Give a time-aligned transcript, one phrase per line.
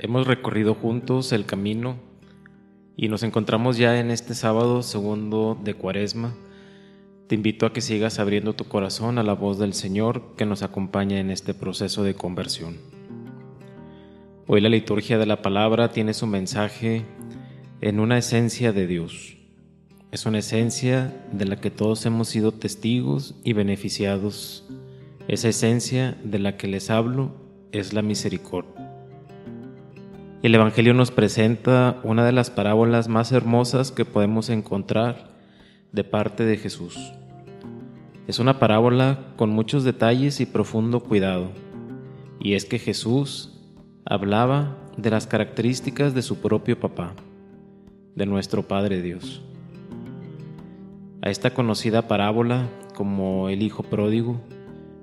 [0.00, 1.96] Hemos recorrido juntos el camino
[2.96, 6.36] y nos encontramos ya en este sábado segundo de Cuaresma.
[7.26, 10.62] Te invito a que sigas abriendo tu corazón a la voz del Señor que nos
[10.62, 12.76] acompaña en este proceso de conversión.
[14.46, 17.04] Hoy la liturgia de la palabra tiene su mensaje
[17.80, 19.36] en una esencia de Dios.
[20.12, 24.64] Es una esencia de la que todos hemos sido testigos y beneficiados.
[25.26, 27.32] Esa esencia de la que les hablo
[27.72, 28.87] es la misericordia.
[30.40, 35.30] El Evangelio nos presenta una de las parábolas más hermosas que podemos encontrar
[35.90, 37.12] de parte de Jesús.
[38.28, 41.50] Es una parábola con muchos detalles y profundo cuidado,
[42.38, 43.58] y es que Jesús
[44.04, 47.14] hablaba de las características de su propio papá,
[48.14, 49.42] de nuestro Padre Dios.
[51.20, 54.40] A esta conocida parábola como el Hijo Pródigo,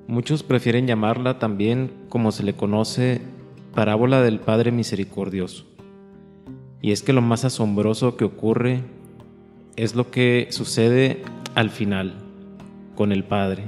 [0.08, 3.35] muchos prefieren llamarla también como se le conoce
[3.76, 5.66] parábola del Padre Misericordioso.
[6.82, 8.82] Y es que lo más asombroso que ocurre
[9.76, 11.22] es lo que sucede
[11.56, 12.16] al final
[12.96, 13.66] con el Padre.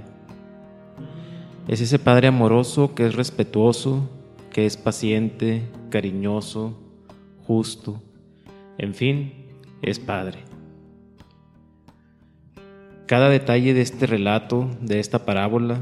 [1.68, 4.10] Es ese Padre amoroso que es respetuoso,
[4.50, 6.80] que es paciente, cariñoso,
[7.46, 8.02] justo,
[8.78, 9.34] en fin,
[9.82, 10.40] es Padre.
[13.08, 15.82] Cada detalle de este relato, de esta parábola,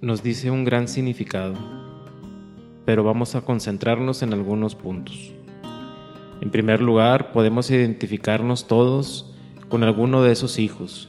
[0.00, 1.79] nos dice un gran significado
[2.90, 5.32] pero vamos a concentrarnos en algunos puntos.
[6.40, 9.32] En primer lugar, podemos identificarnos todos
[9.68, 11.08] con alguno de esos hijos,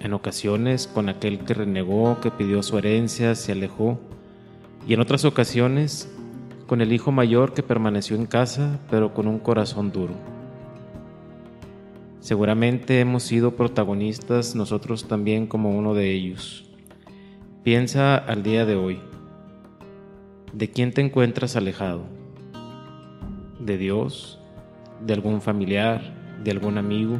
[0.00, 3.98] en ocasiones con aquel que renegó, que pidió su herencia, se alejó,
[4.86, 6.14] y en otras ocasiones
[6.66, 10.12] con el hijo mayor que permaneció en casa, pero con un corazón duro.
[12.20, 16.68] Seguramente hemos sido protagonistas nosotros también como uno de ellos.
[17.64, 19.00] Piensa al día de hoy.
[20.56, 22.06] ¿De quién te encuentras alejado?
[23.60, 24.38] ¿De Dios?
[25.04, 26.00] ¿De algún familiar?
[26.42, 27.18] ¿De algún amigo?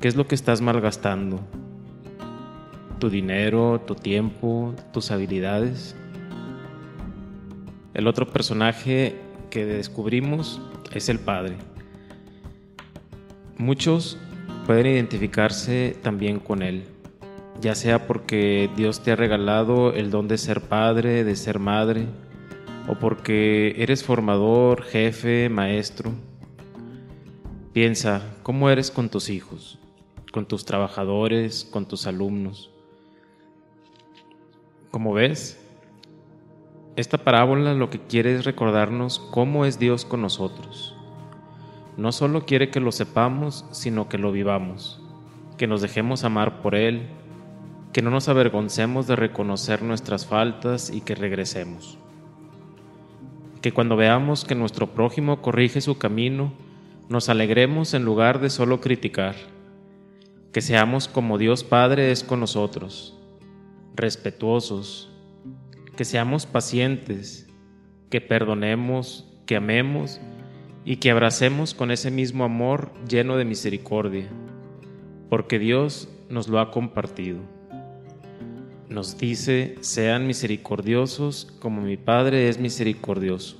[0.00, 1.40] ¿Qué es lo que estás malgastando?
[3.00, 5.96] ¿Tu dinero, tu tiempo, tus habilidades?
[7.92, 9.16] El otro personaje
[9.50, 10.60] que descubrimos
[10.92, 11.56] es el Padre.
[13.58, 14.16] Muchos
[14.64, 16.84] pueden identificarse también con él
[17.60, 22.06] ya sea porque Dios te ha regalado el don de ser padre, de ser madre,
[22.88, 26.12] o porque eres formador, jefe, maestro.
[27.72, 29.78] Piensa, ¿cómo eres con tus hijos,
[30.32, 32.70] con tus trabajadores, con tus alumnos?
[34.90, 35.60] Como ves,
[36.96, 40.94] esta parábola lo que quiere es recordarnos cómo es Dios con nosotros.
[41.98, 45.02] No solo quiere que lo sepamos, sino que lo vivamos,
[45.58, 47.08] que nos dejemos amar por Él,
[47.96, 51.96] que no nos avergoncemos de reconocer nuestras faltas y que regresemos.
[53.62, 56.52] Que cuando veamos que nuestro prójimo corrige su camino,
[57.08, 59.34] nos alegremos en lugar de solo criticar.
[60.52, 63.18] Que seamos como Dios Padre es con nosotros,
[63.94, 65.10] respetuosos,
[65.96, 67.48] que seamos pacientes,
[68.10, 70.20] que perdonemos, que amemos
[70.84, 74.28] y que abracemos con ese mismo amor lleno de misericordia,
[75.30, 77.55] porque Dios nos lo ha compartido
[78.88, 83.56] nos dice, sean misericordiosos como mi Padre es misericordioso.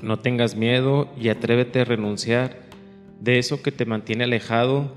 [0.00, 2.58] No tengas miedo y atrévete a renunciar
[3.20, 4.92] de eso que te mantiene alejado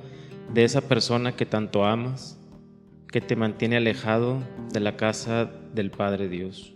[0.54, 2.40] de esa persona que tanto amas,
[3.12, 4.40] que te mantiene alejado
[4.74, 6.74] de la casa del Padre Dios.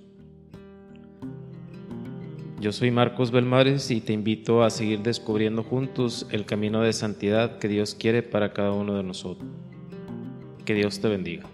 [2.59, 7.57] Yo soy Marcos Belmares y te invito a seguir descubriendo juntos el camino de santidad
[7.57, 9.49] que Dios quiere para cada uno de nosotros.
[10.63, 11.49] Que Dios te bendiga.